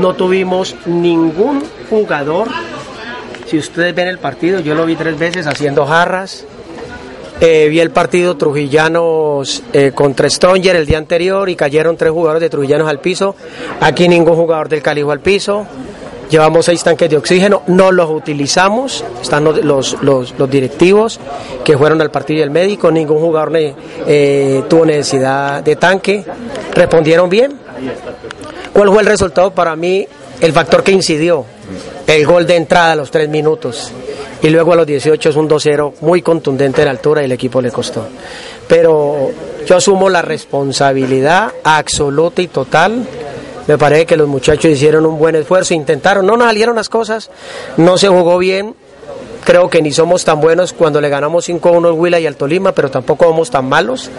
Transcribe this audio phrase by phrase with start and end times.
[0.00, 2.48] no tuvimos ningún jugador.
[3.46, 6.44] Si ustedes ven el partido, yo lo vi tres veces haciendo jarras.
[7.40, 12.40] Eh, vi el partido Trujillanos eh, contra Stronger el día anterior y cayeron tres jugadores
[12.40, 13.36] de Trujillanos al piso.
[13.80, 15.66] Aquí ningún jugador del Calijo al piso.
[16.30, 21.18] Llevamos seis tanques de oxígeno, no los utilizamos, están los, los, directivos
[21.64, 26.26] que fueron al partido del médico, ningún jugador eh, tuvo necesidad de tanque,
[26.74, 27.67] respondieron bien.
[28.72, 30.06] ¿Cuál fue el resultado para mí?
[30.40, 31.44] El factor que incidió,
[32.06, 33.92] el gol de entrada a los tres minutos
[34.42, 37.32] y luego a los 18 es un 2-0 muy contundente de la altura y el
[37.32, 38.06] equipo le costó.
[38.68, 39.30] Pero
[39.66, 43.04] yo asumo la responsabilidad absoluta y total
[43.66, 47.30] me parece que los muchachos hicieron un buen esfuerzo, intentaron, no nos salieron las cosas,
[47.76, 48.74] no se jugó bien.
[49.44, 52.72] Creo que ni somos tan buenos cuando le ganamos 5-1 al Huila y al Tolima,
[52.72, 54.10] pero tampoco somos tan malos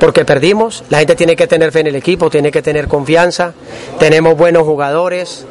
[0.00, 0.82] porque perdimos.
[0.88, 3.52] La gente tiene que tener fe en el equipo, tiene que tener confianza.
[3.98, 5.46] Tenemos buenos jugadores.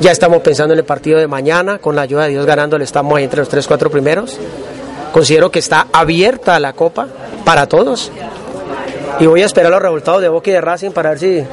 [0.00, 3.16] Ya estamos pensando en el partido de mañana, con la ayuda de Dios ganándole, estamos
[3.16, 4.38] ahí entre los 3-4 primeros.
[5.12, 7.08] Considero que está abierta la copa
[7.44, 8.12] para todos.
[9.18, 11.44] Y voy a esperar los resultados de Boca y de Racing para ver si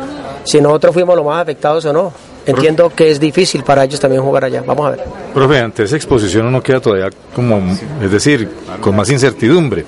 [0.44, 2.14] si nosotros fuimos los más afectados o no.
[2.46, 4.62] Entiendo que es difícil para ellos también jugar allá.
[4.66, 5.04] Vamos a ver.
[5.34, 7.62] Profe, ante esa exposición uno queda todavía como,
[8.02, 8.50] es decir,
[8.82, 9.86] con más incertidumbre.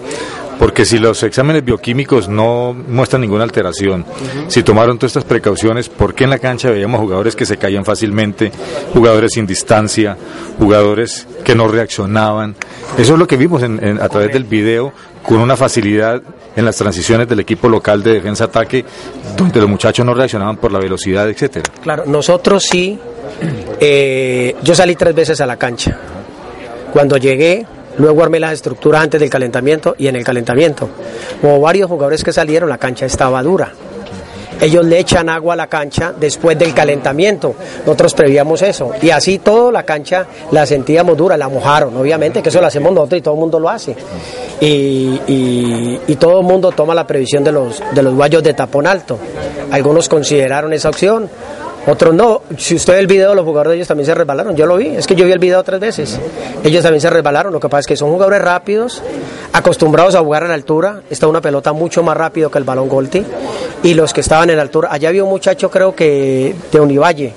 [0.60, 4.06] Porque si los exámenes bioquímicos no muestran ninguna alteración,
[4.48, 7.86] si tomaron todas estas precauciones, ¿por qué en la cancha veíamos jugadores que se caían
[7.86, 8.52] fácilmente,
[8.94, 10.18] jugadores sin distancia,
[10.58, 12.56] jugadores que no reaccionaban?
[12.98, 16.22] Eso es lo que vimos a través del video, con una facilidad
[16.56, 18.86] en las transiciones del equipo local de defensa-ataque,
[19.36, 21.70] donde los muchachos no reaccionaban por la velocidad, etcétera.
[21.82, 22.98] Claro, nosotros sí.
[23.80, 25.98] Eh, yo salí tres veces a la cancha.
[26.94, 27.66] Cuando llegué,
[27.98, 30.90] luego armé las estructuras antes del calentamiento y en el calentamiento.
[31.42, 33.72] Como varios jugadores que salieron, la cancha estaba dura
[34.62, 37.56] ellos le echan agua a la cancha después del calentamiento.
[37.80, 38.92] Nosotros prevíamos eso.
[39.02, 42.94] Y así toda la cancha la sentíamos dura, la mojaron, obviamente, que eso lo hacemos
[42.94, 43.96] nosotros y todo el mundo lo hace.
[44.62, 45.20] Y,
[46.08, 49.20] y, todo el mundo toma la previsión de los, de los guayos de tapón alto.
[49.72, 51.30] Algunos consideraron esa opción,
[51.88, 52.42] otros no.
[52.58, 54.56] Si usted ve el video, los jugadores de ellos también se resbalaron.
[54.56, 54.88] Yo lo vi.
[54.88, 56.20] Es que yo vi el video tres veces.
[56.64, 57.54] Ellos también se resbalaron.
[57.54, 59.04] Lo que pasa es que son jugadores rápidos,
[59.54, 61.02] acostumbrados a jugar a la altura.
[61.10, 63.24] Está una pelota mucho más rápido que el balón Golti.
[63.84, 64.90] Y los que estaban en la altura.
[64.92, 67.34] Allá había un muchacho, creo que de Univalle.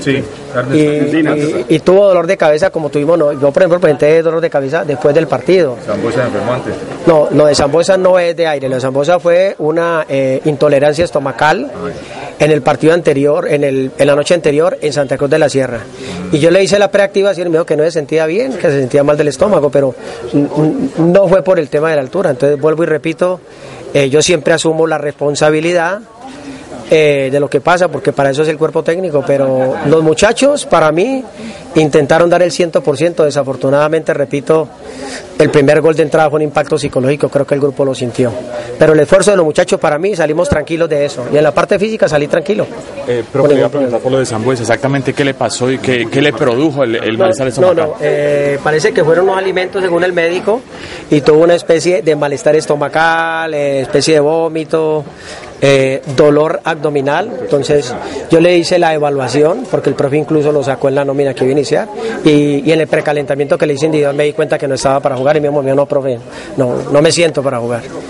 [0.00, 0.22] Sí.
[0.72, 4.48] Y, y, tuvo dolor de cabeza como tuvimos, no, yo por ejemplo presenté dolor de
[4.48, 5.76] cabeza después del partido.
[5.84, 6.74] ¿Zambosa enfermó antes?
[7.06, 11.04] No, lo de Zambosa no es de aire, lo de Zambosa fue una eh, intolerancia
[11.04, 11.70] estomacal
[12.38, 15.48] en el partido anterior, en, el, en la noche anterior en Santa Cruz de la
[15.48, 15.80] Sierra.
[16.30, 18.70] Y yo le hice la preactivación y me dijo que no se sentía bien, que
[18.70, 19.94] se sentía mal del estómago, pero
[20.98, 22.30] no fue por el tema de la altura.
[22.30, 23.40] Entonces vuelvo y repito,
[23.92, 26.00] eh, yo siempre asumo la responsabilidad
[26.90, 30.64] eh, de lo que pasa, porque para eso es el cuerpo técnico, pero los muchachos,
[30.64, 31.22] para mí,
[31.74, 34.66] intentaron dar el 100%, desafortunadamente, repito,
[35.38, 38.32] el primer gol de entrada fue un impacto psicológico, creo que el grupo lo sintió.
[38.78, 41.52] Pero el esfuerzo de los muchachos, para mí, salimos tranquilos de eso, y en la
[41.52, 42.66] parte física salí tranquilo.
[43.06, 46.06] Eh, pero le a preguntar por lo de Sambuesa, exactamente qué le pasó y qué,
[46.20, 47.76] le produjo el, el malestar estomacal.
[47.76, 50.60] No, no, eh, parece que fueron los alimentos según el médico,
[51.10, 55.04] y tuvo una especie de malestar estomacal, eh, especie de vómito,
[55.60, 57.30] eh, dolor abdominal.
[57.40, 57.92] Entonces
[58.30, 61.44] yo le hice la evaluación, porque el profe incluso lo sacó en la nómina que
[61.44, 61.88] iba a iniciar,
[62.24, 65.16] y, en el precalentamiento que le hice individual me di cuenta que no estaba para
[65.16, 66.18] jugar y mi mamá no, profe,
[66.56, 67.82] no, no me siento para jugar.